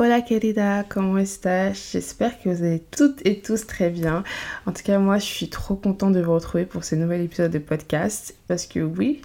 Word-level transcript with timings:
Hola 0.00 0.20
querida, 0.22 0.84
comment 0.88 1.18
estás? 1.18 1.90
J'espère 1.90 2.40
que 2.40 2.48
vous 2.48 2.62
allez 2.62 2.78
toutes 2.78 3.20
et 3.26 3.40
tous 3.40 3.66
très 3.66 3.90
bien. 3.90 4.22
En 4.64 4.70
tout 4.70 4.84
cas, 4.84 5.00
moi, 5.00 5.18
je 5.18 5.24
suis 5.24 5.48
trop 5.48 5.74
contente 5.74 6.12
de 6.12 6.20
vous 6.20 6.34
retrouver 6.34 6.66
pour 6.66 6.84
ce 6.84 6.94
nouvel 6.94 7.22
épisode 7.22 7.50
de 7.50 7.58
podcast 7.58 8.36
parce 8.46 8.66
que 8.66 8.78
oui, 8.78 9.22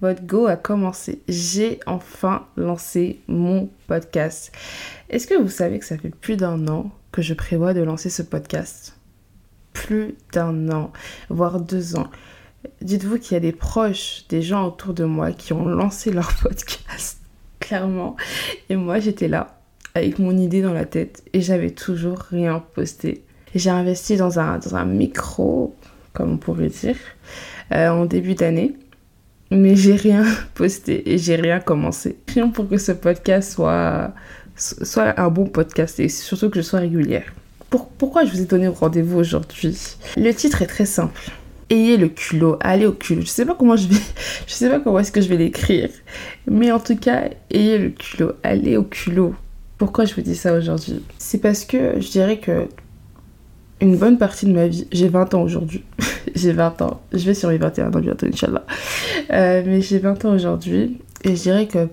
votre 0.00 0.22
go 0.22 0.46
a 0.46 0.56
commencé. 0.56 1.20
J'ai 1.28 1.80
enfin 1.84 2.46
lancé 2.56 3.20
mon 3.28 3.68
podcast. 3.88 4.52
Est-ce 5.10 5.26
que 5.26 5.34
vous 5.34 5.50
savez 5.50 5.78
que 5.78 5.84
ça 5.84 5.98
fait 5.98 6.08
plus 6.08 6.38
d'un 6.38 6.66
an 6.66 6.90
que 7.12 7.20
je 7.20 7.34
prévois 7.34 7.74
de 7.74 7.82
lancer 7.82 8.08
ce 8.08 8.22
podcast? 8.22 8.96
Plus 9.74 10.14
d'un 10.32 10.70
an, 10.70 10.94
voire 11.28 11.60
deux 11.60 11.94
ans. 11.94 12.08
Dites-vous 12.80 13.18
qu'il 13.18 13.34
y 13.34 13.36
a 13.36 13.40
des 13.40 13.52
proches, 13.52 14.24
des 14.30 14.40
gens 14.40 14.66
autour 14.66 14.94
de 14.94 15.04
moi 15.04 15.32
qui 15.32 15.52
ont 15.52 15.66
lancé 15.66 16.10
leur 16.10 16.34
podcast, 16.42 17.20
clairement. 17.60 18.16
Et 18.70 18.76
moi, 18.76 18.98
j'étais 18.98 19.28
là 19.28 19.55
avec 19.96 20.18
mon 20.18 20.36
idée 20.36 20.60
dans 20.60 20.74
la 20.74 20.84
tête 20.84 21.22
et 21.32 21.40
j'avais 21.40 21.70
toujours 21.70 22.18
rien 22.18 22.62
posté. 22.74 23.24
J'ai 23.54 23.70
investi 23.70 24.16
dans 24.16 24.38
un, 24.38 24.58
dans 24.58 24.76
un 24.76 24.84
micro, 24.84 25.74
comme 26.12 26.32
on 26.32 26.36
pourrait 26.36 26.68
dire, 26.68 26.96
euh, 27.72 27.88
en 27.88 28.04
début 28.04 28.34
d'année, 28.34 28.76
mais 29.50 29.74
j'ai 29.74 29.94
rien 29.94 30.24
posté 30.54 31.10
et 31.10 31.16
j'ai 31.16 31.36
rien 31.36 31.60
commencé. 31.60 32.18
Pour 32.52 32.68
que 32.68 32.76
ce 32.76 32.92
podcast 32.92 33.52
soit, 33.52 34.12
soit 34.54 35.18
un 35.18 35.28
bon 35.28 35.46
podcast 35.46 35.98
et 35.98 36.10
surtout 36.10 36.50
que 36.50 36.56
je 36.56 36.62
sois 36.62 36.80
régulière. 36.80 37.32
pourquoi 37.70 38.26
je 38.26 38.32
vous 38.32 38.42
ai 38.42 38.44
donné 38.44 38.68
rendez-vous 38.68 39.18
aujourd'hui? 39.18 39.78
Le 40.18 40.32
titre 40.32 40.60
est 40.60 40.66
très 40.66 40.86
simple. 40.86 41.30
Ayez 41.70 41.96
le 41.96 42.08
culot, 42.08 42.58
allez 42.60 42.84
au 42.84 42.92
culot. 42.92 43.22
Je 43.22 43.28
sais 43.28 43.46
pas 43.46 43.54
comment 43.54 43.76
je 43.76 43.88
je 44.46 44.52
sais 44.52 44.68
pas 44.68 44.78
comment 44.78 44.98
est-ce 44.98 45.10
que 45.10 45.22
je 45.22 45.28
vais 45.28 45.38
l'écrire, 45.38 45.88
mais 46.46 46.70
en 46.70 46.80
tout 46.80 46.96
cas, 46.96 47.30
ayez 47.50 47.78
le 47.78 47.88
culot, 47.88 48.32
allez 48.42 48.76
au 48.76 48.84
culot. 48.84 49.34
Pourquoi 49.78 50.04
je 50.04 50.14
vous 50.14 50.22
dis 50.22 50.36
ça 50.36 50.54
aujourd'hui? 50.54 51.02
C'est 51.18 51.38
parce 51.38 51.64
que 51.64 52.00
je 52.00 52.10
dirais 52.10 52.38
que 52.38 52.68
une 53.80 53.96
bonne 53.96 54.16
partie 54.16 54.46
de 54.46 54.52
ma 54.52 54.68
vie, 54.68 54.86
j'ai 54.90 55.08
20 55.08 55.34
ans 55.34 55.42
aujourd'hui, 55.42 55.84
j'ai 56.34 56.52
20 56.52 56.80
ans, 56.82 57.02
je 57.12 57.24
vais 57.26 57.34
sur 57.34 57.50
mes 57.50 57.58
21 57.58 57.92
ans 57.92 58.00
bientôt, 58.00 58.26
Inch'Allah, 58.26 58.64
euh, 59.32 59.62
mais 59.66 59.82
j'ai 59.82 59.98
20 59.98 60.24
ans 60.24 60.34
aujourd'hui 60.34 60.98
et 61.24 61.36
je 61.36 61.42
dirais 61.42 61.66
que 61.66 61.88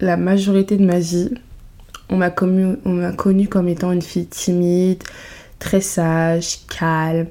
la 0.00 0.16
majorité 0.16 0.76
de 0.78 0.84
ma 0.84 0.98
vie, 0.98 1.30
on 2.08 2.16
m'a 2.16 2.30
connu, 2.30 2.76
connu 3.16 3.48
comme 3.48 3.68
étant 3.68 3.92
une 3.92 4.02
fille 4.02 4.26
timide, 4.26 5.02
très 5.58 5.80
sage, 5.80 6.60
calme. 6.68 7.26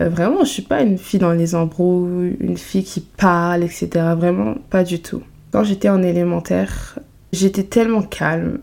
Euh, 0.00 0.08
vraiment, 0.08 0.44
je 0.44 0.50
suis 0.50 0.62
pas 0.62 0.82
une 0.82 0.98
fille 0.98 1.20
dans 1.20 1.32
les 1.32 1.54
embrouilles, 1.54 2.36
une 2.40 2.56
fille 2.56 2.84
qui 2.84 3.00
parle, 3.00 3.64
etc. 3.64 3.88
Vraiment, 4.16 4.54
pas 4.70 4.84
du 4.84 5.00
tout. 5.00 5.22
Quand 5.52 5.64
j'étais 5.64 5.88
en 5.88 6.02
élémentaire, 6.02 6.98
j'étais 7.32 7.64
tellement 7.64 8.02
calme, 8.02 8.58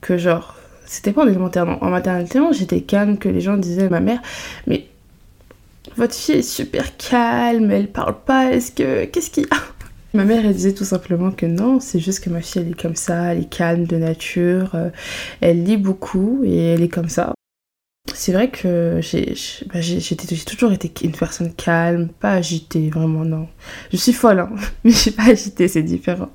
que 0.00 0.18
genre, 0.18 0.56
c'était 0.86 1.12
pas 1.12 1.24
en 1.24 1.28
élémentaire, 1.28 1.66
non. 1.66 1.78
En 1.82 1.90
maternité, 1.90 2.40
j'étais 2.52 2.80
calme, 2.80 3.18
que 3.18 3.28
les 3.28 3.40
gens 3.40 3.56
disaient 3.56 3.88
ma 3.88 4.00
mère, 4.00 4.20
mais 4.66 4.86
votre 5.96 6.14
fille 6.14 6.36
est 6.36 6.42
super 6.42 6.96
calme, 6.96 7.70
elle 7.70 7.88
parle 7.88 8.16
pas, 8.24 8.52
est-ce 8.52 8.72
que. 8.72 9.04
Qu'est-ce 9.06 9.30
qu'il 9.30 9.44
y 9.44 9.46
a? 9.50 9.56
Ma 10.12 10.24
mère, 10.24 10.44
elle 10.44 10.54
disait 10.54 10.74
tout 10.74 10.84
simplement 10.84 11.30
que 11.30 11.46
non, 11.46 11.78
c'est 11.78 12.00
juste 12.00 12.24
que 12.24 12.30
ma 12.30 12.40
fille, 12.40 12.62
elle 12.62 12.72
est 12.72 12.80
comme 12.80 12.96
ça, 12.96 13.32
elle 13.32 13.42
est 13.42 13.48
calme 13.48 13.86
de 13.86 13.96
nature, 13.96 14.74
euh, 14.74 14.90
elle 15.40 15.62
lit 15.62 15.76
beaucoup 15.76 16.40
et 16.44 16.72
elle 16.72 16.82
est 16.82 16.88
comme 16.88 17.08
ça. 17.08 17.32
C'est 18.12 18.32
vrai 18.32 18.50
que 18.50 18.98
j'ai 19.02 19.36
bah, 19.72 19.78
toujours 20.46 20.72
été 20.72 20.92
une 21.04 21.12
personne 21.12 21.52
calme, 21.52 22.08
pas 22.08 22.32
agitée, 22.32 22.90
vraiment 22.90 23.24
non. 23.24 23.46
Je 23.92 23.98
suis 23.98 24.12
folle, 24.12 24.40
hein, 24.40 24.50
mais 24.84 24.90
je 24.90 24.96
suis 24.96 25.10
pas 25.12 25.30
agitée, 25.30 25.68
c'est 25.68 25.82
différent. 25.82 26.30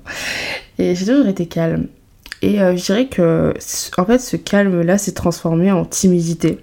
Et 0.78 0.94
j'ai 0.94 1.04
toujours 1.04 1.26
été 1.26 1.44
calme. 1.46 1.88
Et 2.42 2.60
euh, 2.60 2.76
je 2.76 2.84
dirais 2.84 3.06
que, 3.06 3.54
en 3.98 4.04
fait, 4.04 4.18
ce 4.18 4.36
calme-là 4.36 4.98
s'est 4.98 5.12
transformé 5.12 5.72
en 5.72 5.84
timidité. 5.84 6.58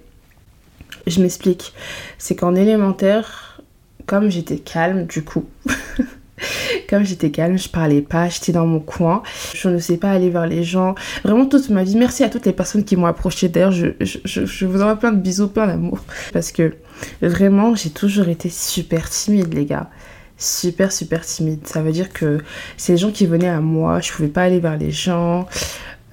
Je 1.07 1.21
m'explique. 1.21 1.73
C'est 2.17 2.35
qu'en 2.35 2.55
élémentaire, 2.55 3.61
comme 4.05 4.29
j'étais 4.29 4.57
calme, 4.57 5.05
du 5.05 5.23
coup, 5.23 5.45
comme 6.89 7.03
j'étais 7.03 7.31
calme, 7.31 7.57
je 7.57 7.69
parlais 7.69 8.01
pas, 8.01 8.29
j'étais 8.29 8.51
dans 8.51 8.65
mon 8.65 8.79
coin, 8.79 9.23
je 9.53 9.67
ne 9.69 9.79
sais 9.79 9.97
pas 9.97 10.11
aller 10.11 10.29
vers 10.29 10.47
les 10.47 10.63
gens. 10.63 10.95
Vraiment 11.23 11.45
toute 11.45 11.69
ma 11.69 11.83
vie, 11.83 11.95
merci 11.95 12.23
à 12.23 12.29
toutes 12.29 12.45
les 12.45 12.53
personnes 12.53 12.83
qui 12.83 12.95
m'ont 12.95 13.07
approché. 13.07 13.49
D'ailleurs, 13.49 13.71
je, 13.71 14.65
vous 14.65 14.81
envoie 14.81 14.95
plein 14.95 15.11
de 15.11 15.19
bisous, 15.19 15.47
plein 15.47 15.67
d'amour. 15.67 15.99
Parce 16.31 16.51
que 16.51 16.73
vraiment, 17.21 17.75
j'ai 17.75 17.89
toujours 17.89 18.29
été 18.29 18.49
super 18.49 19.09
timide, 19.09 19.53
les 19.53 19.65
gars 19.65 19.89
super 20.37 20.91
super 20.91 21.25
timide. 21.25 21.67
Ça 21.67 21.81
veut 21.81 21.91
dire 21.91 22.11
que 22.11 22.39
c'est 22.77 22.93
les 22.93 22.97
gens 22.97 23.11
qui 23.11 23.25
venaient 23.25 23.49
à 23.49 23.61
moi, 23.61 23.99
je 23.99 24.11
pouvais 24.11 24.27
pas 24.27 24.43
aller 24.43 24.59
vers 24.59 24.77
les 24.77 24.91
gens. 24.91 25.47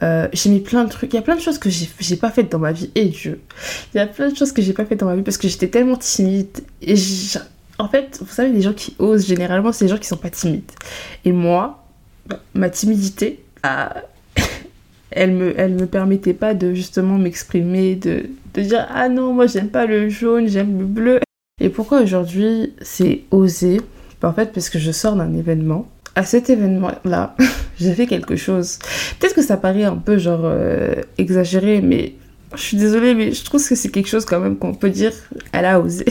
Euh, 0.03 0.29
j'ai 0.33 0.49
mis 0.51 0.61
plein 0.61 0.85
de 0.85 0.91
trucs, 0.91 1.13
il 1.13 1.17
y 1.17 1.19
a 1.19 1.23
plein 1.23 1.37
de 1.37 1.41
choses 1.41 1.59
que 1.59 1.69
j'ai 1.69 2.17
pas 2.17 2.31
faites 2.31 2.51
dans 2.51 2.59
ma 2.59 2.73
vie, 2.73 2.91
et 2.95 3.07
Dieu. 3.07 3.41
Il 3.93 3.99
y 3.99 4.01
a 4.01 4.07
plein 4.07 4.31
de 4.31 4.37
choses 4.37 4.53
que 4.53 4.63
j'ai 4.63 4.73
pas 4.73 4.87
faites 4.87 5.01
dans 5.01 5.07
ma 5.07 5.17
vie 5.17 5.23
parce 5.23 5.37
que 5.37 5.47
j'étais 5.47 5.69
tellement 5.69 5.97
timide. 5.97 6.61
Et 6.81 6.95
en 7.79 7.89
fait, 7.89 8.19
vous 8.21 8.33
savez, 8.33 8.51
les 8.51 8.63
gens 8.63 8.73
qui 8.73 8.95
osent, 8.99 9.27
généralement, 9.27 9.73
c'est 9.73 9.85
les 9.85 9.91
gens 9.91 9.99
qui 9.99 10.07
sont 10.07 10.17
pas 10.17 10.31
timides. 10.31 10.71
Et 11.25 11.33
moi, 11.33 11.85
ma 12.55 12.71
timidité, 12.71 13.43
ah, 13.63 14.03
elle, 15.11 15.33
me, 15.33 15.55
elle 15.59 15.75
me 15.75 15.87
permettait 15.87 16.35
pas 16.35 16.55
de 16.55 16.73
justement 16.73 17.19
m'exprimer, 17.19 17.95
de, 17.97 18.25
de 18.55 18.63
dire 18.63 18.87
Ah 18.91 19.09
non, 19.09 19.35
moi 19.35 19.47
j'aime 19.47 19.69
pas 19.69 19.85
le 19.85 20.09
jaune, 20.09 20.49
j'aime 20.49 20.79
le 20.79 20.87
bleu. 20.87 21.21
Et 21.61 21.69
pourquoi 21.69 22.01
aujourd'hui 22.01 22.73
c'est 22.81 23.25
oser 23.31 23.83
bah, 24.21 24.29
en 24.29 24.33
fait, 24.33 24.53
parce 24.53 24.69
que 24.69 24.79
je 24.79 24.91
sors 24.91 25.17
d'un 25.17 25.35
événement. 25.35 25.89
À 26.15 26.25
cet 26.25 26.51
événement-là, 26.51 27.37
j'ai 27.79 27.95
fait 27.95 28.07
quelque 28.07 28.37
chose. 28.37 28.79
Peut-être 29.19 29.35
que 29.35 29.43
ça 29.43 29.57
paraît 29.57 29.85
un 29.85 29.97
peu 29.97 30.19
genre 30.19 30.43
euh, 30.45 30.95
exagéré, 31.19 31.81
mais 31.81 32.15
je 32.55 32.61
suis 32.61 32.77
désolée, 32.77 33.15
mais 33.15 33.33
je 33.33 33.45
trouve 33.45 33.67
que 33.67 33.75
c'est 33.75 33.91
quelque 33.91 34.09
chose 34.09 34.25
quand 34.25 34.41
même 34.41 34.57
qu'on 34.57 34.75
peut 34.75 34.91
dire, 34.91 35.13
elle 35.53 35.65
a 35.65 35.81
osé. 35.81 36.05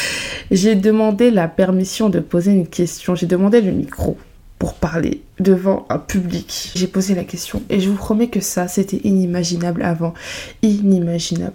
j'ai 0.50 0.74
demandé 0.74 1.30
la 1.30 1.48
permission 1.48 2.08
de 2.08 2.20
poser 2.20 2.52
une 2.52 2.66
question. 2.66 3.14
J'ai 3.14 3.26
demandé 3.26 3.60
le 3.60 3.72
micro 3.72 4.16
pour 4.58 4.74
parler 4.74 5.22
devant 5.38 5.86
un 5.90 5.98
public. 5.98 6.70
J'ai 6.74 6.86
posé 6.86 7.14
la 7.14 7.24
question 7.24 7.62
et 7.68 7.80
je 7.80 7.90
vous 7.90 7.96
promets 7.96 8.28
que 8.28 8.40
ça, 8.40 8.68
c'était 8.68 9.00
inimaginable 9.04 9.82
avant. 9.82 10.14
Inimaginable. 10.62 11.52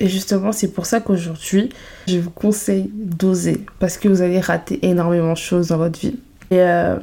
Et 0.00 0.08
justement, 0.08 0.50
c'est 0.50 0.72
pour 0.72 0.86
ça 0.86 1.00
qu'aujourd'hui, 1.00 1.68
je 2.08 2.18
vous 2.18 2.30
conseille 2.30 2.90
d'oser 2.94 3.64
parce 3.78 3.98
que 3.98 4.08
vous 4.08 4.22
allez 4.22 4.40
rater 4.40 4.78
énormément 4.82 5.34
de 5.34 5.38
choses 5.38 5.68
dans 5.68 5.76
votre 5.76 6.00
vie. 6.00 6.16
Et 6.50 6.60
euh, 6.60 6.96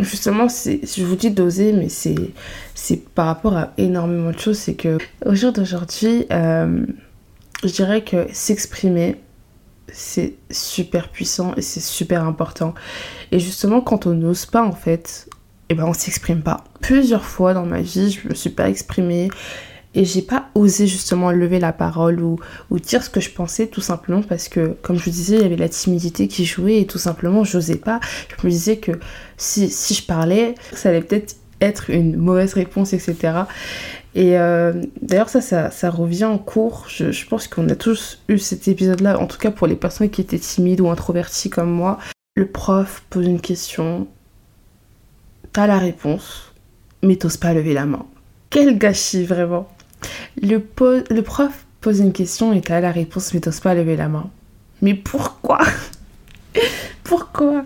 justement, 0.00 0.48
je 0.48 1.04
vous 1.04 1.16
dis 1.16 1.30
d'oser, 1.30 1.72
mais 1.72 1.88
c'est 1.88 3.04
par 3.14 3.26
rapport 3.26 3.56
à 3.56 3.72
énormément 3.78 4.32
de 4.32 4.38
choses. 4.38 4.58
C'est 4.58 4.74
que 4.74 4.98
au 5.24 5.34
jour 5.34 5.52
d'aujourd'hui, 5.52 6.26
euh, 6.32 6.84
je 7.62 7.68
dirais 7.72 8.02
que 8.02 8.26
s'exprimer, 8.32 9.16
c'est 9.92 10.34
super 10.50 11.08
puissant 11.10 11.54
et 11.56 11.62
c'est 11.62 11.80
super 11.80 12.24
important. 12.24 12.74
Et 13.30 13.38
justement, 13.38 13.80
quand 13.80 14.06
on 14.06 14.14
n'ose 14.14 14.44
pas, 14.46 14.64
en 14.64 14.72
fait, 14.72 15.28
eh 15.68 15.74
ben, 15.74 15.84
on 15.84 15.94
s'exprime 15.94 16.42
pas. 16.42 16.64
Plusieurs 16.80 17.24
fois 17.24 17.54
dans 17.54 17.64
ma 17.64 17.80
vie, 17.80 18.10
je 18.10 18.28
me 18.28 18.34
suis 18.34 18.50
pas 18.50 18.68
exprimée 18.68 19.30
et 19.94 20.04
j'ai 20.04 20.22
pas 20.22 20.48
osé 20.54 20.86
justement 20.86 21.30
lever 21.30 21.60
la 21.60 21.72
parole 21.72 22.20
ou, 22.20 22.38
dire 22.80 23.02
ce 23.02 23.10
que 23.10 23.20
je 23.20 23.30
pensais 23.30 23.68
tout 23.68 23.80
simplement 23.80 24.22
parce 24.22 24.48
que, 24.48 24.76
comme 24.82 24.96
je 24.96 25.04
vous 25.04 25.10
disais, 25.10 25.36
il 25.36 25.42
y 25.42 25.44
avait 25.44 25.56
la 25.56 25.68
timidité 25.68 26.28
qui 26.28 26.44
jouait 26.44 26.80
et 26.80 26.86
tout 26.86 26.98
simplement, 26.98 27.44
j'osais 27.44 27.76
pas. 27.76 28.00
Je 28.28 28.46
me 28.46 28.50
disais 28.50 28.78
que 28.78 28.92
si, 29.36 29.70
si 29.70 29.94
je 29.94 30.04
parlais, 30.04 30.54
ça 30.72 30.88
allait 30.88 31.00
peut-être 31.00 31.36
être 31.60 31.90
une 31.90 32.16
mauvaise 32.16 32.54
réponse, 32.54 32.92
etc. 32.92 33.44
Et 34.14 34.38
euh, 34.38 34.72
d'ailleurs, 35.00 35.28
ça, 35.28 35.40
ça, 35.40 35.70
ça, 35.70 35.90
revient 35.90 36.24
en 36.24 36.38
cours. 36.38 36.86
Je, 36.88 37.10
je 37.10 37.26
pense 37.26 37.48
qu'on 37.48 37.68
a 37.68 37.74
tous 37.74 38.22
eu 38.28 38.38
cet 38.38 38.68
épisode-là, 38.68 39.18
en 39.18 39.26
tout 39.26 39.38
cas 39.38 39.50
pour 39.50 39.66
les 39.66 39.76
personnes 39.76 40.10
qui 40.10 40.20
étaient 40.20 40.38
timides 40.38 40.80
ou 40.80 40.88
introverties 40.88 41.50
comme 41.50 41.70
moi. 41.70 41.98
Le 42.36 42.46
prof 42.46 43.04
pose 43.10 43.26
une 43.26 43.40
question, 43.40 44.08
t'as 45.52 45.68
la 45.68 45.78
réponse, 45.78 46.52
mais 47.02 47.16
t'oses 47.16 47.36
pas 47.36 47.54
lever 47.54 47.74
la 47.74 47.86
main. 47.86 48.06
Quel 48.50 48.78
gâchis, 48.78 49.24
vraiment. 49.24 49.68
Le, 50.40 50.62
le 51.10 51.22
prof 51.22 51.66
pose 51.80 52.00
une 52.00 52.12
question 52.12 52.52
et 52.52 52.60
t'as 52.60 52.80
la 52.80 52.90
réponse, 52.90 53.34
mais 53.34 53.40
t'oses 53.40 53.60
pas 53.60 53.74
lever 53.74 53.96
la 53.96 54.08
main. 54.08 54.30
Mais 54.82 54.94
pourquoi? 54.94 55.60
Pourquoi? 57.04 57.64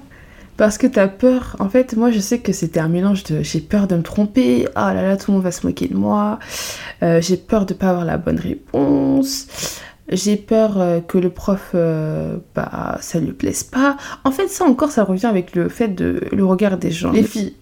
Parce 0.56 0.76
que 0.76 0.88
t'as 0.88 1.06
peur. 1.06 1.54
En 1.60 1.68
fait, 1.68 1.96
moi, 1.96 2.10
je 2.10 2.18
sais 2.18 2.40
que 2.40 2.52
c'était 2.52 2.80
un 2.80 2.88
mélange 2.88 3.22
de 3.24 3.42
j'ai 3.42 3.60
peur 3.60 3.86
de 3.86 3.94
me 3.94 4.02
tromper, 4.02 4.66
oh 4.70 4.80
là 4.80 5.02
là, 5.02 5.16
tout 5.16 5.30
le 5.30 5.36
monde 5.36 5.44
va 5.44 5.52
se 5.52 5.64
moquer 5.64 5.86
de 5.86 5.96
moi, 5.96 6.40
euh, 7.02 7.20
j'ai 7.20 7.36
peur 7.36 7.64
de 7.64 7.74
pas 7.74 7.90
avoir 7.90 8.04
la 8.04 8.18
bonne 8.18 8.40
réponse, 8.40 9.46
j'ai 10.10 10.36
peur 10.36 10.80
euh, 10.80 11.00
que 11.00 11.16
le 11.16 11.30
prof, 11.30 11.70
euh, 11.74 12.38
bah, 12.56 12.98
ça 13.00 13.20
lui 13.20 13.32
plaise 13.32 13.62
pas. 13.62 13.96
En 14.24 14.32
fait, 14.32 14.48
ça 14.48 14.64
encore, 14.64 14.90
ça 14.90 15.04
revient 15.04 15.26
avec 15.26 15.54
le 15.54 15.68
fait 15.68 15.88
de 15.88 16.22
le 16.32 16.44
regard 16.44 16.76
des 16.76 16.90
gens. 16.90 17.12
Les 17.12 17.22
filles, 17.22 17.54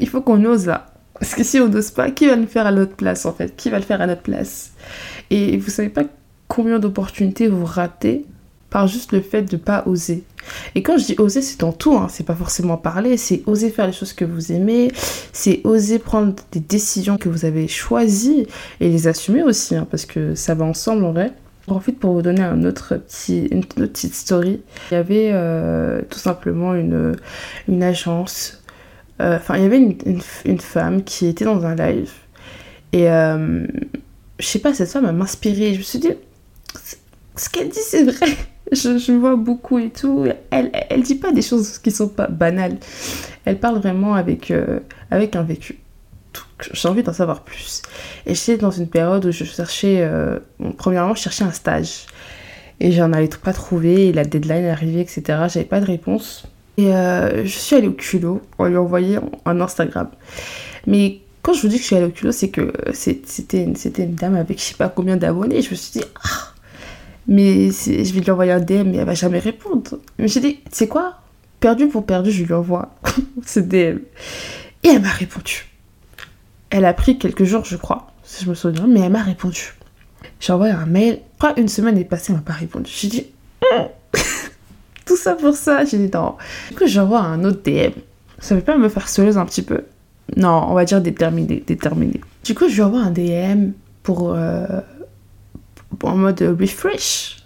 il 0.00 0.08
faut 0.08 0.20
qu'on 0.20 0.44
ose 0.44 0.66
là. 0.66 0.89
Parce 1.20 1.34
que 1.34 1.44
si 1.44 1.60
on 1.60 1.68
n'ose 1.68 1.90
pas, 1.90 2.10
qui 2.10 2.26
va 2.26 2.34
le 2.34 2.46
faire 2.46 2.66
à 2.66 2.72
notre 2.72 2.96
place 2.96 3.26
en 3.26 3.32
fait? 3.32 3.54
Qui 3.54 3.70
va 3.70 3.78
le 3.78 3.84
faire 3.84 4.00
à 4.00 4.06
notre 4.06 4.22
place? 4.22 4.72
Et 5.30 5.56
vous 5.58 5.70
savez 5.70 5.90
pas 5.90 6.04
combien 6.48 6.78
d'opportunités 6.78 7.46
vous 7.46 7.64
ratez 7.64 8.24
par 8.70 8.86
juste 8.86 9.12
le 9.12 9.20
fait 9.20 9.42
de 9.42 9.56
pas 9.56 9.82
oser. 9.86 10.24
Et 10.74 10.82
quand 10.82 10.96
je 10.96 11.04
dis 11.04 11.14
oser, 11.18 11.42
c'est 11.42 11.60
dans 11.60 11.72
tout, 11.72 11.94
hein. 11.96 12.06
c'est 12.08 12.24
pas 12.24 12.34
forcément 12.34 12.76
parler, 12.76 13.16
c'est 13.16 13.42
oser 13.46 13.68
faire 13.68 13.86
les 13.86 13.92
choses 13.92 14.12
que 14.12 14.24
vous 14.24 14.52
aimez, 14.52 14.90
c'est 15.32 15.60
oser 15.64 15.98
prendre 15.98 16.34
des 16.52 16.60
décisions 16.60 17.18
que 17.18 17.28
vous 17.28 17.44
avez 17.44 17.68
choisies 17.68 18.46
et 18.80 18.88
les 18.88 19.08
assumer 19.08 19.42
aussi, 19.42 19.74
hein, 19.74 19.86
parce 19.90 20.06
que 20.06 20.34
ça 20.34 20.54
va 20.54 20.64
ensemble 20.64 21.04
en 21.04 21.12
vrai. 21.12 21.32
Profite 21.66 22.00
pour 22.00 22.14
vous 22.14 22.22
donner 22.22 22.42
un 22.42 22.64
autre 22.64 22.96
petit, 22.96 23.46
une 23.50 23.58
autre 23.58 23.74
petite 23.74 24.14
story. 24.14 24.60
Il 24.90 24.94
y 24.94 24.96
avait 24.96 25.30
euh, 25.32 26.00
tout 26.08 26.18
simplement 26.18 26.74
une, 26.74 27.14
une 27.68 27.82
agence, 27.82 28.59
enfin 29.20 29.56
il 29.56 29.62
y 29.62 29.66
avait 29.66 29.78
une, 29.78 29.96
une, 30.44 30.60
femme 30.60 31.04
qui 31.04 31.26
était 31.26 31.44
dans 31.44 31.64
un 31.66 31.74
live 31.74 32.10
et 32.92 33.10
euh, 33.10 33.66
je 34.38 34.46
sais 34.46 34.58
pas, 34.58 34.74
cette 34.74 34.90
femme 34.90 35.10
m'a 35.10 35.24
inspirée. 35.24 35.74
Je 35.74 35.78
me 35.78 35.82
suis 35.82 35.98
dit, 35.98 36.10
ce 37.36 37.48
qu'elle 37.48 37.68
dit 37.68 37.78
c'est 37.82 38.04
vrai 38.04 38.26
je, 38.72 38.98
je, 38.98 39.12
vois 39.12 39.36
beaucoup 39.36 39.78
et 39.78 39.90
tout. 39.90 40.26
Elle, 40.50 40.70
elle 40.88 41.02
dit 41.02 41.14
pas 41.14 41.32
des 41.32 41.42
choses 41.42 41.78
qui 41.78 41.90
sont 41.90 42.08
pas 42.08 42.28
banales. 42.28 42.78
Elle 43.44 43.58
parle 43.58 43.78
vraiment 43.78 44.14
avec, 44.14 44.50
euh, 44.50 44.80
avec 45.10 45.36
un 45.36 45.42
vécu. 45.42 45.78
J'ai 46.72 46.88
envie 46.88 47.02
d'en 47.02 47.12
savoir 47.12 47.42
plus. 47.42 47.82
Et 48.26 48.34
j'étais 48.34 48.58
dans 48.58 48.70
une 48.70 48.88
période 48.88 49.24
où 49.24 49.32
je 49.32 49.44
cherchais, 49.44 49.98
euh, 50.00 50.38
premièrement, 50.76 51.14
je 51.14 51.22
cherchais 51.22 51.44
un 51.44 51.52
stage. 51.52 52.06
Et 52.80 52.92
j'en 52.92 53.12
avais 53.12 53.28
pas 53.28 53.52
trouvé, 53.52 54.08
et 54.08 54.12
la 54.12 54.24
deadline 54.24 54.66
arrivée, 54.66 55.00
etc. 55.00 55.22
J'avais 55.48 55.64
pas 55.64 55.80
de 55.80 55.86
réponse. 55.86 56.46
Et 56.80 56.94
euh, 56.94 57.44
je 57.44 57.58
suis 57.58 57.76
allée 57.76 57.88
au 57.88 57.92
culot, 57.92 58.40
on 58.58 58.64
lui 58.64 59.16
a 59.16 59.20
un 59.44 59.60
Instagram. 59.60 60.08
Mais 60.86 61.20
quand 61.42 61.52
je 61.52 61.60
vous 61.60 61.68
dis 61.68 61.76
que 61.76 61.82
je 61.82 61.86
suis 61.88 61.96
allée 61.96 62.06
au 62.06 62.10
culot, 62.10 62.32
c'est 62.32 62.48
que 62.48 62.72
c'était 62.94 63.64
une, 63.64 64.14
dame 64.14 64.34
avec 64.34 64.58
je 64.58 64.64
sais 64.64 64.74
pas 64.74 64.88
combien 64.88 65.18
d'abonnés. 65.18 65.60
Je 65.60 65.70
me 65.70 65.74
suis 65.74 66.00
dit, 66.00 66.06
ah, 66.24 66.54
mais 67.28 67.70
je 67.70 68.14
vais 68.14 68.20
lui 68.20 68.30
envoyer 68.30 68.52
un 68.52 68.60
DM, 68.60 68.88
mais 68.88 68.96
elle 68.96 69.04
va 69.04 69.12
jamais 69.12 69.40
répondre. 69.40 69.98
Mais 70.18 70.26
j'ai 70.26 70.40
dit, 70.40 70.60
c'est 70.72 70.88
quoi? 70.88 71.18
Perdu 71.60 71.86
pour 71.86 72.06
perdu, 72.06 72.30
je 72.30 72.44
lui 72.44 72.54
envoie 72.54 72.94
ce 73.44 73.60
DM. 73.60 73.98
Et 74.82 74.88
elle 74.88 75.02
m'a 75.02 75.10
répondu. 75.10 75.66
Elle 76.70 76.86
a 76.86 76.94
pris 76.94 77.18
quelques 77.18 77.44
jours, 77.44 77.66
je 77.66 77.76
crois, 77.76 78.10
si 78.24 78.46
je 78.46 78.48
me 78.48 78.54
souviens, 78.54 78.86
mais 78.86 79.00
elle 79.00 79.12
m'a 79.12 79.22
répondu. 79.22 79.74
J'ai 80.40 80.54
envoyé 80.54 80.72
un 80.72 80.86
mail. 80.86 81.20
Pas 81.38 81.52
une 81.58 81.68
semaine 81.68 81.98
est 81.98 82.04
passée, 82.04 82.32
elle 82.32 82.36
m'a 82.36 82.42
pas 82.42 82.54
répondu. 82.54 82.90
J'ai 82.90 83.08
dit, 83.08 83.26
ça 85.20 85.34
pour 85.34 85.54
ça. 85.54 85.84
J'ai 85.84 85.98
dit, 85.98 86.10
non. 86.12 86.36
Du 86.70 86.76
coup, 86.76 86.86
j'envoie 86.86 87.20
un 87.20 87.44
autre 87.44 87.60
DM. 87.64 87.92
Ça 88.38 88.54
veut 88.54 88.62
pas 88.62 88.76
me 88.76 88.88
faire 88.88 89.08
soleuse 89.08 89.36
un 89.38 89.44
petit 89.44 89.62
peu 89.62 89.82
Non, 90.36 90.66
on 90.68 90.74
va 90.74 90.84
dire 90.84 91.00
déterminé, 91.00 91.62
déterminé. 91.66 92.20
Du 92.44 92.54
coup, 92.54 92.68
je 92.68 92.82
envoie 92.82 93.00
un 93.00 93.10
DM 93.10 93.72
pour, 94.02 94.32
euh, 94.34 94.80
en 96.02 96.16
mode 96.16 96.40
refresh. 96.58 97.44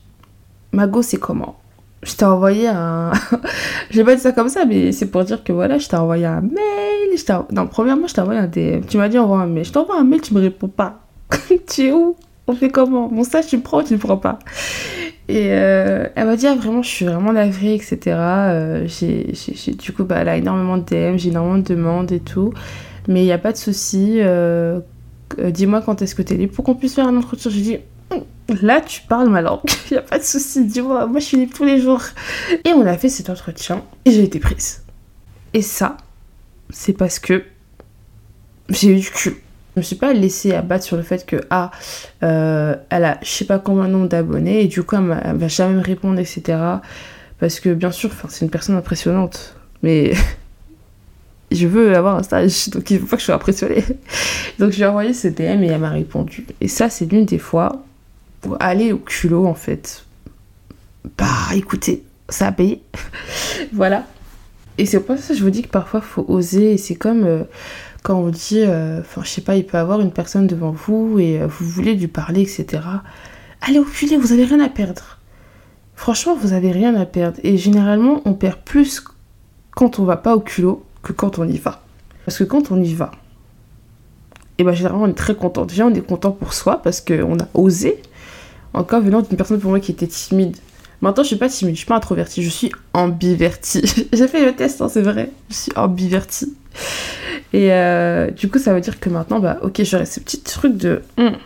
Mago, 0.73 1.03
c'est 1.03 1.19
comment? 1.19 1.57
Je 2.03 2.15
t'ai 2.15 2.25
envoyé 2.25 2.69
un. 2.69 3.13
J'ai 3.91 4.05
pas 4.05 4.15
dit 4.15 4.21
ça 4.21 4.33
comme 4.33 4.49
ça, 4.49 4.65
mais 4.67 4.93
c'est 4.93 5.07
pour 5.07 5.25
dire 5.25 5.43
que 5.43 5.53
voilà, 5.53 5.79
je 5.79 5.89
t'ai 5.89 5.97
envoyé 5.97 6.27
un 6.27 6.43
mail. 6.43 7.17
Je 7.17 7.55
Non, 7.55 7.67
premièrement, 7.67 8.07
je 8.07 8.15
t'ai 8.15 8.21
envoyé 8.21 8.41
un 8.41 8.47
DM. 8.47 8.85
Tu 8.87 8.99
m'as 8.99 9.09
dit 9.09 9.19
envoie 9.19 9.41
un 9.41 9.47
mail. 9.47 9.65
Je 9.65 9.73
t'envoie 9.73 9.99
un 9.99 10.05
mail, 10.05 10.21
tu 10.21 10.35
me 10.35 10.41
réponds 10.41 10.69
pas. 10.69 11.01
tu 11.69 11.87
es 11.87 11.93
où? 11.93 12.17
On 12.47 12.55
fait 12.55 12.69
comment? 12.69 13.09
Mon 13.09 13.25
stage, 13.25 13.47
tu 13.47 13.57
me 13.57 13.63
prends 13.63 13.81
ou 13.81 13.83
tu 13.83 13.95
me 13.95 13.99
prends 13.99 14.19
pas? 14.19 14.39
Et 15.29 15.49
euh, 15.51 16.07
elle 16.15 16.27
m'a 16.27 16.37
dit, 16.37 16.47
ah, 16.47 16.55
vraiment, 16.55 16.83
je 16.83 16.89
suis 16.89 17.07
vraiment 17.07 17.33
navrée, 17.33 17.75
etc. 17.75 17.99
Euh, 18.07 18.87
du 18.87 19.93
coup, 19.93 20.05
bah, 20.05 20.17
elle 20.19 20.29
a 20.29 20.37
énormément 20.37 20.77
de 20.77 20.85
DM, 20.85 21.17
j'ai 21.17 21.31
énormément 21.31 21.59
de 21.59 21.65
demandes 21.65 22.13
et 22.13 22.21
tout. 22.21 22.53
Mais 23.09 23.23
il 23.23 23.27
n'y 23.27 23.33
a 23.33 23.39
pas 23.39 23.53
de 23.53 23.57
souci. 23.57 24.19
Euh, 24.21 24.81
dis-moi 25.39 25.83
quand 25.83 26.03
est-ce 26.03 26.15
que 26.15 26.23
tu 26.23 26.35
es 26.35 26.37
libre 26.37 26.55
pour 26.55 26.65
qu'on 26.65 26.75
puisse 26.75 26.95
faire 26.95 27.07
un 27.07 27.17
entretien. 27.17 27.51
J'ai 27.51 27.61
dit, 27.61 27.79
Là, 28.61 28.81
tu 28.83 29.01
parles 29.03 29.31
ma 29.31 29.41
langue. 29.41 29.61
Il 29.91 29.95
n'y 29.95 29.99
a 29.99 30.03
pas 30.03 30.19
de 30.19 30.25
souci. 30.25 30.65
Dis-moi, 30.67 31.07
moi, 31.07 31.21
je 31.21 31.25
suis 31.25 31.37
libre 31.37 31.55
tous 31.55 31.65
les 31.65 31.81
jours. 31.81 32.03
Et 32.65 32.71
on 32.71 32.87
a 32.87 32.97
fait 32.99 33.09
cet 33.09 33.31
entretien 33.31 33.83
et 34.05 34.11
j'ai 34.11 34.23
été 34.23 34.39
prise. 34.39 34.83
Et 35.55 35.63
ça, 35.63 35.97
c'est 36.71 36.93
parce 36.93 37.19
que 37.19 37.45
j'ai 38.69 38.91
eu 38.91 39.01
du 39.01 39.11
cul. 39.11 39.44
Je 39.75 39.81
me 39.81 39.83
suis 39.83 39.97
pas 39.97 40.13
laissée 40.13 40.53
abattre 40.53 40.85
sur 40.85 40.97
le 40.97 41.03
fait 41.03 41.27
que, 41.27 41.37
ah, 41.51 41.71
euh, 42.23 42.77
elle 42.91 43.05
a 43.05 43.19
je 43.23 43.29
sais 43.29 43.45
pas 43.45 43.59
combien 43.59 43.89
nombre 43.89 44.09
d'abonnés 44.09 44.63
et 44.63 44.69
du 44.69 44.83
coup, 44.83 44.97
elle, 44.97 45.21
elle, 45.25 45.37
va 45.37 45.49
jamais 45.49 45.75
me 45.75 45.83
répondre, 45.83 46.19
etc. 46.21 46.59
Parce 47.41 47.61
que, 47.61 47.75
bien 47.75 47.91
sûr, 47.91 48.11
c'est 48.29 48.45
une 48.45 48.51
personne 48.51 48.77
impressionnante. 48.77 49.57
Mais 49.83 50.13
je 51.51 51.67
veux 51.67 51.95
avoir 51.97 52.17
un 52.17 52.23
stage, 52.23 52.69
donc 52.71 52.91
il 52.91 53.01
faut 53.01 53.07
pas 53.07 53.17
que 53.17 53.21
je 53.21 53.27
sois 53.27 53.35
impressionnée. 53.35 53.85
Donc 54.59 54.71
je 54.71 54.77
lui 54.77 54.83
ai 54.83 54.87
envoyé 54.87 55.13
ce 55.13 55.29
DM 55.29 55.63
et 55.63 55.67
elle 55.67 55.81
m'a 55.81 55.91
répondu. 55.91 56.47
Et 56.61 56.69
ça, 56.69 56.89
c'est 56.89 57.07
l'une 57.07 57.25
des 57.25 57.39
fois 57.39 57.85
pour 58.41 58.57
aller 58.61 58.93
au 58.93 58.99
culot, 58.99 59.47
en 59.47 59.55
fait. 59.55 60.05
Bah, 61.19 61.27
écoutez, 61.55 62.03
ça 62.29 62.49
a 62.49 62.53
payé. 62.53 62.83
voilà. 63.73 64.07
Et 64.79 64.87
c'est 64.87 65.01
pour 65.01 65.17
ça 65.19 65.29
que 65.29 65.39
je 65.39 65.43
vous 65.43 65.51
dis 65.51 65.63
que 65.63 65.69
parfois, 65.69 66.01
faut 66.01 66.25
oser. 66.29 66.75
Et 66.75 66.79
c'est 66.79 66.95
comme 66.95 67.25
euh, 67.25 67.45
quand 68.05 68.21
on 68.21 68.29
dit, 68.29 68.61
euh, 68.61 69.01
enfin, 69.01 69.23
je 69.25 69.31
sais 69.31 69.41
pas, 69.41 69.57
il 69.57 69.65
peut 69.65 69.79
avoir 69.79 70.03
une 70.03 70.13
personne 70.13 70.47
devant 70.47 70.73
vous 70.73 71.19
et 71.19 71.41
euh, 71.41 71.47
vous 71.47 71.67
voulez 71.67 71.95
lui 71.95 72.07
parler, 72.07 72.43
etc. 72.43 72.83
Allez 73.63 73.79
au 73.79 73.85
culot, 73.85 74.21
vous 74.21 74.33
avez 74.33 74.45
rien 74.45 74.61
à 74.61 74.69
perdre. 74.69 75.19
Franchement, 75.97 76.37
vous 76.37 76.53
avez 76.53 76.71
rien 76.71 76.95
à 76.97 77.07
perdre. 77.07 77.39
Et 77.43 77.57
généralement, 77.57 78.21
on 78.27 78.35
perd 78.35 78.59
plus 78.59 79.03
quand 79.71 79.99
on 79.99 80.05
va 80.05 80.19
pas 80.19 80.37
au 80.37 80.41
culot 80.41 80.85
que 81.03 81.15
quand 81.15 81.39
on 81.39 81.49
y 81.49 81.57
va. 81.57 81.83
Parce 82.27 82.37
que 82.37 82.45
quand 82.45 82.71
on 82.71 82.83
y 82.83 82.93
va, 82.93 83.11
et 84.57 84.63
eh 84.63 84.65
ben 84.65 84.73
généralement 84.73 85.05
on 85.05 85.09
est 85.09 85.15
très 85.15 85.35
content. 85.35 85.65
Déjà, 85.65 85.87
on 85.87 85.95
est 85.95 86.07
content 86.07 86.31
pour 86.31 86.53
soi 86.53 86.81
parce 86.83 87.01
qu'on 87.01 87.39
a 87.39 87.49
osé. 87.55 88.03
Encore 88.75 89.01
venant 89.01 89.23
d'une 89.23 89.37
personne 89.37 89.59
pour 89.59 89.71
moi 89.71 89.81
qui 89.81 89.93
était 89.93 90.07
timide. 90.07 90.59
Maintenant, 91.01 91.23
je 91.23 91.29
suis 91.29 91.37
pas 91.37 91.49
timide, 91.49 91.75
je 91.75 91.79
suis 91.79 91.89
pas 91.89 91.97
introvertie, 91.97 92.43
je 92.43 92.51
suis 92.51 92.71
ambivertie. 92.93 94.09
J'ai 94.13 94.29
fait 94.29 94.45
le 94.45 94.55
test, 94.55 94.83
hein, 94.83 94.89
c'est 94.91 95.03
vrai. 95.03 95.31
Je 95.49 95.55
suis 95.55 95.73
ambivertie. 95.75 96.55
Et 97.55 97.73
euh, 97.73 98.33
du 98.33 98.51
coup, 98.51 98.59
ça 98.59 98.75
veut 98.75 98.81
dire 98.81 98.99
que 98.99 99.09
maintenant, 99.09 99.39
bah, 99.39 99.59
ok, 99.63 99.81
j'aurais 99.85 100.07
ce 100.07 100.19
petit 100.19 100.41
truc 100.41 100.77
de. 100.77 101.03
Hmm, 101.17 101.37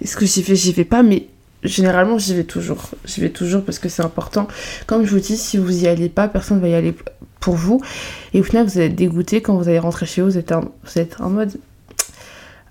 est-ce 0.00 0.16
que 0.16 0.26
j'y 0.26 0.42
vais, 0.42 0.56
j'y 0.56 0.72
vais 0.72 0.84
pas, 0.84 1.04
mais 1.04 1.28
généralement, 1.62 2.18
j'y 2.18 2.34
vais 2.34 2.42
toujours. 2.42 2.90
J'y 3.04 3.20
vais 3.20 3.30
toujours 3.30 3.62
parce 3.62 3.78
que 3.78 3.88
c'est 3.88 4.02
important. 4.02 4.48
Comme 4.88 5.06
je 5.06 5.12
vous 5.12 5.20
dis, 5.20 5.36
si 5.36 5.58
vous 5.58 5.84
y 5.84 5.86
allez 5.86 6.08
pas, 6.08 6.26
personne 6.26 6.58
va 6.58 6.66
y 6.66 6.74
aller 6.74 6.92
pour 7.38 7.54
vous. 7.54 7.80
Et 8.34 8.40
au 8.40 8.42
final, 8.42 8.66
vous 8.66 8.76
allez 8.76 8.86
être 8.86 8.96
dégoûté 8.96 9.40
quand 9.40 9.56
vous 9.56 9.68
allez 9.68 9.78
rentrer 9.78 10.04
chez 10.04 10.20
vous, 10.20 10.30
vous 10.30 10.38
êtes 10.38 10.52
vous 10.52 10.98
êtes 10.98 11.20
en 11.20 11.30
mode 11.30 11.52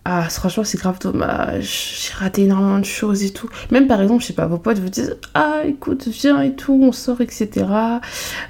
ah 0.04 0.28
franchement 0.30 0.64
c'est 0.64 0.80
grave 0.80 0.98
dommage, 1.00 2.08
j'ai 2.08 2.14
raté 2.16 2.44
énormément 2.44 2.80
de 2.80 2.86
choses 2.86 3.24
et 3.24 3.30
tout. 3.30 3.50
Même 3.70 3.86
par 3.86 4.02
exemple, 4.02 4.24
je 4.24 4.28
sais 4.28 4.34
pas, 4.34 4.48
vos 4.48 4.58
potes 4.58 4.80
vous 4.80 4.90
disent 4.90 5.16
ah 5.36 5.62
écoute 5.64 6.08
viens 6.08 6.42
et 6.42 6.56
tout, 6.56 6.80
on 6.82 6.92
sort 6.92 7.22
etc. 7.22 7.68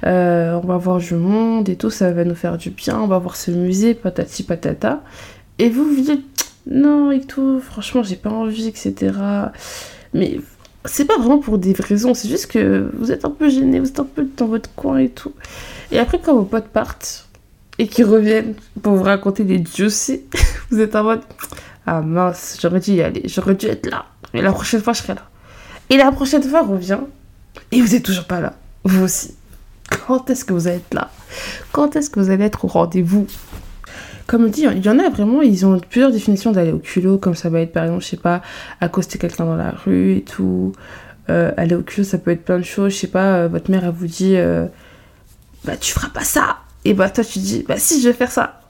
Euh, 0.04 0.58
on 0.62 0.66
va 0.66 0.78
voir 0.78 0.96
du 0.96 1.14
monde 1.14 1.68
et 1.68 1.76
tout, 1.76 1.90
ça 1.90 2.10
va 2.10 2.24
nous 2.24 2.34
faire 2.34 2.56
du 2.56 2.70
bien, 2.70 2.98
on 2.98 3.06
va 3.06 3.18
voir 3.18 3.36
ce 3.36 3.50
musée, 3.50 3.92
patati 3.92 4.44
patata. 4.44 5.02
Et 5.58 5.68
vous 5.68 5.84
vous 5.84 6.00
dites 6.00 6.54
non 6.66 7.10
et 7.10 7.20
tout, 7.20 7.60
franchement 7.60 8.02
j'ai 8.02 8.16
pas 8.16 8.30
envie 8.30 8.66
etc. 8.66 9.12
Mais 10.14 10.40
c'est 10.86 11.04
pas 11.04 11.18
vraiment 11.18 11.38
pour 11.38 11.58
des 11.58 11.74
raisons, 11.74 12.14
c'est 12.14 12.28
juste 12.28 12.46
que 12.46 12.90
vous 12.98 13.12
êtes 13.12 13.26
un 13.26 13.30
peu 13.30 13.50
gêné, 13.50 13.78
vous 13.78 13.88
êtes 13.88 14.00
un 14.00 14.04
peu 14.04 14.26
dans 14.38 14.46
votre 14.46 14.74
coin 14.74 14.96
et 14.98 15.10
tout. 15.10 15.34
Et 15.90 15.98
après 15.98 16.18
quand 16.18 16.34
vos 16.34 16.44
potes 16.44 16.68
partent, 16.68 17.28
et 17.82 17.88
qui 17.88 18.04
reviennent 18.04 18.54
pour 18.80 18.94
vous 18.94 19.02
raconter 19.02 19.42
des 19.42 19.60
juicy, 19.64 20.22
vous 20.70 20.78
êtes 20.78 20.94
en 20.94 21.02
mode 21.02 21.22
Ah 21.84 22.00
mince, 22.00 22.56
j'aurais 22.62 22.78
dû 22.78 22.92
y 22.92 23.02
aller, 23.02 23.22
j'aurais 23.24 23.56
dû 23.56 23.66
être 23.66 23.90
là. 23.90 24.06
Et 24.34 24.40
la 24.40 24.52
prochaine 24.52 24.80
fois, 24.80 24.92
je 24.92 25.02
serai 25.02 25.14
là. 25.14 25.28
Et 25.90 25.96
la 25.96 26.12
prochaine 26.12 26.44
fois 26.44 26.62
revient 26.62 27.00
et 27.72 27.80
vous 27.80 27.96
êtes 27.96 28.04
toujours 28.04 28.26
pas 28.26 28.40
là. 28.40 28.54
Vous 28.84 29.02
aussi. 29.02 29.34
Quand 30.06 30.30
est-ce 30.30 30.44
que 30.44 30.52
vous 30.52 30.68
allez 30.68 30.76
être 30.76 30.94
là? 30.94 31.10
Quand 31.72 31.96
est-ce 31.96 32.08
que 32.08 32.20
vous 32.20 32.30
allez 32.30 32.44
être 32.44 32.64
au 32.64 32.68
rendez-vous? 32.68 33.26
Comme 34.28 34.48
dit, 34.48 34.62
il 34.62 34.86
y 34.86 34.88
en 34.88 35.00
a 35.00 35.08
vraiment, 35.08 35.42
ils 35.42 35.66
ont 35.66 35.80
plusieurs 35.80 36.12
définitions 36.12 36.52
d'aller 36.52 36.70
au 36.70 36.78
culot, 36.78 37.18
comme 37.18 37.34
ça 37.34 37.50
va 37.50 37.62
être 37.62 37.72
par 37.72 37.82
exemple, 37.82 38.04
je 38.04 38.10
sais 38.10 38.16
pas, 38.16 38.42
accoster 38.80 39.18
quelqu'un 39.18 39.44
dans 39.44 39.56
la 39.56 39.72
rue 39.72 40.18
et 40.18 40.22
tout. 40.22 40.72
Euh, 41.30 41.50
aller 41.56 41.74
au 41.74 41.82
culot, 41.82 42.04
ça 42.04 42.18
peut 42.18 42.30
être 42.30 42.44
plein 42.44 42.58
de 42.58 42.64
choses. 42.64 42.92
Je 42.92 42.98
sais 42.98 43.06
pas, 43.08 43.38
euh, 43.38 43.48
votre 43.48 43.72
mère, 43.72 43.84
elle 43.84 43.90
vous 43.90 44.06
dit 44.06 44.36
euh, 44.36 44.66
Bah, 45.64 45.76
tu 45.76 45.92
feras 45.92 46.10
pas 46.10 46.22
ça 46.22 46.61
et 46.84 46.94
bah 46.94 47.10
toi 47.10 47.24
tu 47.24 47.38
dis, 47.38 47.64
bah 47.66 47.78
si 47.78 48.00
je 48.00 48.08
vais 48.08 48.14
faire 48.14 48.30
ça. 48.30 48.60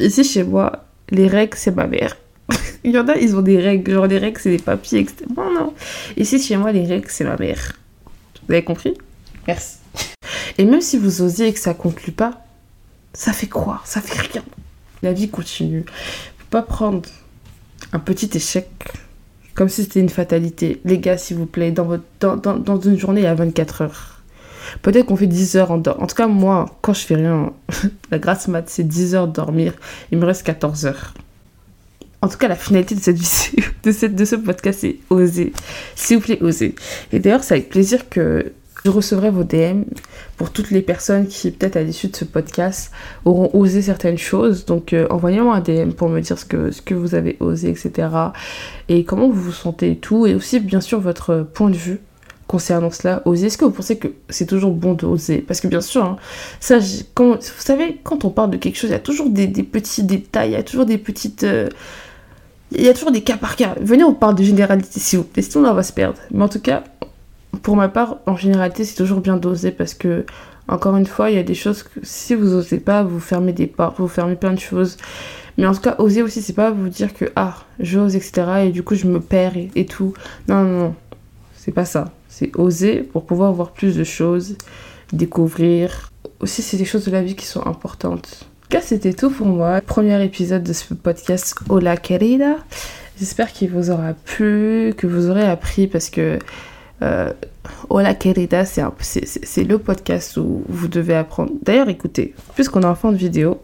Ici 0.00 0.24
chez 0.24 0.44
moi, 0.44 0.84
les 1.10 1.28
règles 1.28 1.56
c'est 1.56 1.74
ma 1.74 1.86
mère. 1.86 2.16
Il 2.84 2.92
y 2.92 2.98
en 2.98 3.06
a, 3.08 3.16
ils 3.16 3.36
ont 3.36 3.42
des 3.42 3.58
règles, 3.58 3.92
genre 3.92 4.06
les 4.06 4.18
règles 4.18 4.40
c'est 4.40 4.50
des 4.50 4.62
papiers, 4.62 5.00
etc. 5.00 5.24
Non, 5.36 5.52
non. 5.52 5.74
Ici 6.16 6.42
chez 6.42 6.56
moi, 6.56 6.72
les 6.72 6.84
règles 6.84 7.08
c'est 7.08 7.24
ma 7.24 7.36
mère. 7.36 7.72
Vous 8.46 8.52
avez 8.52 8.64
compris? 8.64 8.94
Merci. 9.46 9.76
Et 10.58 10.64
même 10.64 10.80
si 10.80 10.98
vous 10.98 11.22
osiez 11.22 11.48
et 11.48 11.52
que 11.52 11.60
ça 11.60 11.74
conclut 11.74 12.12
pas, 12.12 12.44
ça 13.14 13.32
fait 13.32 13.46
quoi? 13.46 13.80
Ça 13.84 14.00
fait 14.00 14.20
rien. 14.32 14.42
La 15.02 15.12
vie 15.12 15.28
continue. 15.28 15.84
Faut 16.38 16.46
pas 16.50 16.62
prendre 16.62 17.08
un 17.92 17.98
petit 17.98 18.30
échec 18.34 18.68
comme 19.54 19.68
si 19.68 19.82
c'était 19.82 20.00
une 20.00 20.08
fatalité. 20.08 20.80
Les 20.84 20.98
gars, 20.98 21.18
s'il 21.18 21.36
vous 21.36 21.46
plaît, 21.46 21.72
dans, 21.72 21.84
votre, 21.84 22.04
dans, 22.20 22.36
dans, 22.36 22.56
dans 22.56 22.80
une 22.80 22.98
journée, 22.98 23.20
il 23.20 23.24
y 23.24 23.26
a 23.26 23.34
24 23.34 23.82
heures. 23.82 24.11
Peut-être 24.82 25.06
qu'on 25.06 25.16
fait 25.16 25.26
10 25.26 25.56
heures 25.56 25.70
en 25.70 25.78
dormant. 25.78 26.02
En 26.02 26.06
tout 26.06 26.16
cas, 26.16 26.26
moi, 26.26 26.66
quand 26.80 26.92
je 26.92 27.04
fais 27.04 27.16
rien, 27.16 27.52
la 28.10 28.18
grasse 28.18 28.48
mat, 28.48 28.68
c'est 28.68 28.86
10 28.86 29.14
heures 29.14 29.28
de 29.28 29.32
dormir. 29.32 29.74
Il 30.10 30.18
me 30.18 30.24
reste 30.24 30.44
14 30.44 30.86
heures. 30.86 31.14
En 32.22 32.28
tout 32.28 32.38
cas, 32.38 32.46
la 32.46 32.56
finalité 32.56 32.94
de, 32.94 33.00
cette 33.00 33.16
de, 33.84 33.92
cette, 33.92 34.14
de 34.14 34.24
ce 34.24 34.36
podcast, 34.36 34.78
c'est 34.80 34.96
oser. 35.10 35.52
S'il 35.96 36.18
vous 36.18 36.22
plaît, 36.22 36.38
oser. 36.40 36.76
Et 37.12 37.18
d'ailleurs, 37.18 37.42
c'est 37.42 37.54
avec 37.54 37.68
plaisir 37.68 38.08
que 38.08 38.52
Je 38.84 38.90
recevrai 38.90 39.30
vos 39.30 39.44
DM 39.44 39.82
pour 40.36 40.50
toutes 40.50 40.70
les 40.70 40.82
personnes 40.82 41.26
qui, 41.26 41.50
peut-être 41.50 41.76
à 41.76 41.82
l'issue 41.82 42.08
de 42.08 42.16
ce 42.16 42.24
podcast, 42.24 42.92
auront 43.24 43.50
osé 43.54 43.82
certaines 43.82 44.18
choses. 44.18 44.64
Donc, 44.64 44.92
euh, 44.92 45.06
envoyez-moi 45.10 45.54
un 45.54 45.60
DM 45.60 45.92
pour 45.92 46.08
me 46.08 46.20
dire 46.20 46.38
ce 46.38 46.44
que, 46.44 46.70
ce 46.70 46.80
que 46.80 46.94
vous 46.94 47.14
avez 47.14 47.36
osé, 47.40 47.70
etc. 47.70 48.08
Et 48.88 49.04
comment 49.04 49.28
vous 49.28 49.40
vous 49.40 49.52
sentez 49.52 49.92
et 49.92 49.96
tout. 49.96 50.26
Et 50.26 50.34
aussi, 50.34 50.60
bien 50.60 50.80
sûr, 50.80 51.00
votre 51.00 51.46
point 51.54 51.70
de 51.70 51.76
vue 51.76 52.00
concernant 52.52 52.90
cela, 52.90 53.22
oser. 53.24 53.46
Est-ce 53.46 53.56
que 53.56 53.64
vous 53.64 53.70
pensez 53.70 53.96
que 53.96 54.08
c'est 54.28 54.44
toujours 54.44 54.72
bon 54.72 54.92
d'oser 54.92 55.38
Parce 55.38 55.62
que 55.62 55.68
bien 55.68 55.80
sûr, 55.80 56.04
hein, 56.04 56.16
ça, 56.60 56.78
vous 56.78 57.38
savez, 57.40 57.98
quand 58.04 58.26
on 58.26 58.30
parle 58.30 58.50
de 58.50 58.58
quelque 58.58 58.76
chose, 58.76 58.90
il 58.90 58.92
y 58.92 58.96
a 58.96 59.00
toujours 59.00 59.30
des, 59.30 59.48
petits 59.48 60.04
détails, 60.04 60.50
il 60.50 60.52
y 60.52 60.56
a 60.56 60.62
toujours 60.62 60.84
des 60.84 60.98
petites... 60.98 61.44
Euh, 61.44 61.70
il 62.74 62.82
y 62.82 62.88
a 62.88 62.94
toujours 62.94 63.10
des 63.10 63.22
cas 63.22 63.36
par 63.38 63.56
cas. 63.56 63.74
Venez, 63.80 64.04
on 64.04 64.14
parle 64.14 64.34
de 64.34 64.42
généralité, 64.42 65.00
s'il 65.00 65.18
vous 65.18 65.24
plaît, 65.24 65.42
sinon 65.42 65.68
on 65.68 65.74
va 65.74 65.82
se 65.82 65.92
perdre. 65.92 66.18
Mais 66.30 66.42
en 66.42 66.48
tout 66.48 66.60
cas, 66.60 66.84
pour 67.62 67.76
ma 67.76 67.88
part, 67.88 68.18
en 68.26 68.36
généralité, 68.36 68.84
c'est 68.84 68.96
toujours 68.96 69.20
bien 69.20 69.38
d'oser 69.38 69.70
parce 69.70 69.94
que, 69.94 70.26
encore 70.68 70.96
une 70.96 71.06
fois, 71.06 71.30
il 71.30 71.36
y 71.36 71.40
a 71.40 71.42
des 71.42 71.54
choses 71.54 71.82
que 71.82 72.00
si 72.02 72.34
vous 72.34 72.52
osez 72.54 72.80
pas, 72.80 73.02
vous 73.02 73.20
fermez 73.20 73.52
des 73.52 73.66
portes, 73.66 73.98
vous 73.98 74.08
fermez 74.08 74.36
plein 74.36 74.52
de 74.52 74.60
choses. 74.60 74.98
Mais 75.56 75.66
en 75.66 75.74
tout 75.74 75.80
cas, 75.80 75.96
oser 75.98 76.22
aussi, 76.22 76.42
c'est 76.42 76.52
pas 76.52 76.70
vous 76.70 76.88
dire 76.88 77.14
que, 77.14 77.26
ah, 77.36 77.56
j'ose, 77.80 78.14
etc. 78.14 78.66
Et 78.66 78.72
du 78.72 78.82
coup, 78.82 78.94
je 78.94 79.06
me 79.06 79.20
perds 79.20 79.56
et, 79.56 79.70
et 79.74 79.86
tout. 79.86 80.12
Non, 80.48 80.62
non, 80.64 80.78
non. 80.78 80.94
C'est 81.54 81.72
pas 81.72 81.84
ça. 81.84 82.12
C'est 82.34 82.56
oser 82.56 83.02
pour 83.02 83.26
pouvoir 83.26 83.52
voir 83.52 83.72
plus 83.72 83.94
de 83.94 84.04
choses, 84.04 84.56
découvrir. 85.12 86.10
Aussi, 86.40 86.62
c'est 86.62 86.78
des 86.78 86.86
choses 86.86 87.04
de 87.04 87.10
la 87.10 87.20
vie 87.20 87.36
qui 87.36 87.44
sont 87.44 87.66
importantes. 87.66 88.46
En 88.46 88.62
tout 88.62 88.68
cas, 88.70 88.80
c'était 88.80 89.12
tout 89.12 89.28
pour 89.28 89.46
moi. 89.46 89.82
Premier 89.82 90.24
épisode 90.24 90.62
de 90.62 90.72
ce 90.72 90.94
podcast 90.94 91.54
Hola 91.68 91.98
Querida. 91.98 92.56
J'espère 93.18 93.52
qu'il 93.52 93.70
vous 93.70 93.90
aura 93.90 94.14
plu, 94.14 94.94
que 94.96 95.06
vous 95.06 95.28
aurez 95.28 95.46
appris 95.46 95.86
parce 95.86 96.08
que 96.08 96.38
euh, 97.02 97.30
Hola 97.90 98.14
Querida, 98.14 98.64
c'est 98.64 99.64
le 99.64 99.76
podcast 99.76 100.38
où 100.38 100.64
vous 100.70 100.88
devez 100.88 101.14
apprendre. 101.14 101.52
D'ailleurs, 101.60 101.90
écoutez, 101.90 102.34
puisqu'on 102.54 102.80
est 102.80 102.86
en 102.86 102.94
fin 102.94 103.12
de 103.12 103.18
vidéo, 103.18 103.60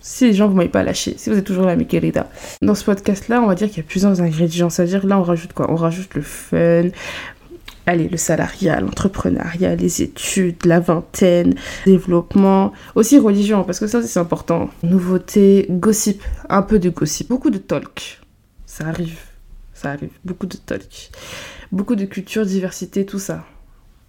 si 0.00 0.24
les 0.24 0.34
gens 0.34 0.48
vous 0.48 0.56
m'avez 0.56 0.68
pas 0.68 0.82
lâché, 0.82 1.14
si 1.16 1.30
vous 1.30 1.38
êtes 1.38 1.44
toujours 1.44 1.66
mi 1.76 1.86
querida. 1.86 2.28
Dans 2.62 2.74
ce 2.74 2.82
podcast-là, 2.82 3.40
on 3.40 3.46
va 3.46 3.54
dire 3.54 3.68
qu'il 3.68 3.76
y 3.76 3.80
a 3.80 3.88
plusieurs 3.88 4.20
ingrédients. 4.20 4.70
C'est-à-dire, 4.70 5.06
là, 5.06 5.20
on 5.20 5.22
rajoute 5.22 5.52
quoi? 5.52 5.70
On 5.70 5.76
rajoute 5.76 6.16
le 6.16 6.22
fun, 6.22 6.88
allez, 7.86 8.08
le 8.08 8.16
salariat, 8.16 8.80
l'entrepreneuriat, 8.80 9.74
les 9.76 10.02
études, 10.02 10.64
la 10.64 10.80
vingtaine, 10.80 11.54
développement, 11.86 12.72
aussi 12.94 13.18
religion, 13.18 13.64
parce 13.64 13.80
que 13.80 13.86
ça 13.86 14.02
c'est 14.02 14.20
important. 14.20 14.70
Nouveauté, 14.82 15.66
gossip, 15.70 16.22
un 16.48 16.62
peu 16.62 16.78
de 16.78 16.90
gossip, 16.90 17.28
beaucoup 17.28 17.50
de 17.50 17.58
talk. 17.58 18.20
Ça 18.66 18.86
arrive, 18.86 19.18
ça 19.74 19.90
arrive, 19.90 20.12
beaucoup 20.24 20.46
de 20.46 20.56
talk. 20.56 21.10
Beaucoup 21.70 21.94
de 21.94 22.04
culture, 22.04 22.44
diversité, 22.44 23.06
tout 23.06 23.18
ça. 23.18 23.44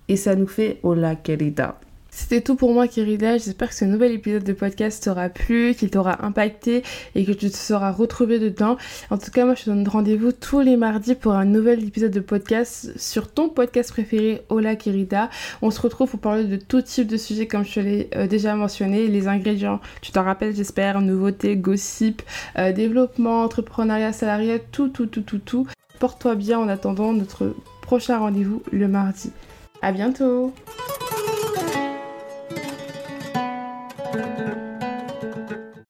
Et 0.07 0.17
ça 0.17 0.35
nous 0.35 0.47
fait 0.47 0.79
hola 0.83 1.15
querida. 1.15 1.79
C'était 2.15 2.41
tout 2.41 2.55
pour 2.55 2.73
moi, 2.73 2.87
Kirida. 2.87 3.39
J'espère 3.39 3.69
que 3.69 3.75
ce 3.75 3.85
nouvel 3.85 4.11
épisode 4.11 4.43
de 4.43 4.53
podcast 4.53 5.03
t'aura 5.03 5.29
plu, 5.29 5.73
qu'il 5.73 5.89
t'aura 5.89 6.23
impacté 6.23 6.83
et 7.15 7.25
que 7.25 7.31
tu 7.31 7.49
te 7.49 7.57
seras 7.57 7.91
retrouvé 7.91 8.37
dedans. 8.37 8.77
En 9.09 9.17
tout 9.17 9.31
cas, 9.31 9.45
moi, 9.45 9.55
je 9.55 9.63
te 9.63 9.69
donne 9.71 9.87
rendez-vous 9.87 10.31
tous 10.31 10.59
les 10.59 10.77
mardis 10.77 11.15
pour 11.15 11.33
un 11.33 11.45
nouvel 11.45 11.83
épisode 11.83 12.11
de 12.11 12.19
podcast 12.19 12.95
sur 12.99 13.31
ton 13.31 13.49
podcast 13.49 13.91
préféré, 13.91 14.43
Hola 14.49 14.75
Kirida. 14.75 15.31
On 15.63 15.71
se 15.71 15.81
retrouve 15.81 16.11
pour 16.11 16.19
parler 16.19 16.43
de 16.43 16.55
tout 16.55 16.83
type 16.83 17.07
de 17.07 17.17
sujets, 17.17 17.47
comme 17.47 17.65
je 17.65 17.73
te 17.73 17.79
l'ai 17.79 18.09
euh, 18.15 18.27
déjà 18.27 18.53
mentionné. 18.53 19.07
Les 19.07 19.27
ingrédients, 19.27 19.79
tu 20.01 20.11
t'en 20.11 20.23
rappelles, 20.23 20.55
j'espère, 20.55 21.01
nouveautés, 21.01 21.55
gossip, 21.55 22.21
euh, 22.59 22.71
développement, 22.71 23.41
entrepreneuriat, 23.41 24.13
salariat, 24.13 24.59
tout, 24.59 24.89
tout, 24.89 25.07
tout, 25.07 25.21
tout, 25.21 25.39
tout. 25.39 25.67
Porte-toi 25.99 26.35
bien 26.35 26.59
en 26.59 26.69
attendant 26.69 27.11
notre 27.11 27.55
prochain 27.81 28.19
rendez-vous 28.19 28.61
le 28.71 28.87
mardi. 28.87 29.31
À 29.81 29.91
bientôt! 29.91 30.53